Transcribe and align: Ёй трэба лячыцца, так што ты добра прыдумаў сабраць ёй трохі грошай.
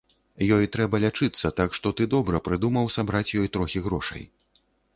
Ёй 0.55 0.65
трэба 0.75 0.99
лячыцца, 1.03 1.51
так 1.59 1.77
што 1.79 1.93
ты 1.99 2.07
добра 2.15 2.41
прыдумаў 2.47 2.89
сабраць 2.97 3.25
ёй 3.43 3.47
трохі 3.59 3.85
грошай. 3.89 4.23